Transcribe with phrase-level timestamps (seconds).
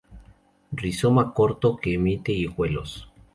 [0.71, 3.07] Rizoma corto, que emite hijuelos.